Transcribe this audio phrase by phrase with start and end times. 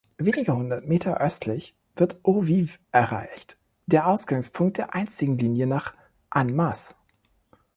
[0.17, 5.93] Wenige Hundert Meter östlich wird Eaux-Vives erreicht, der Ausgangspunkt der einstigen Linie nach
[6.31, 6.95] Annemasse.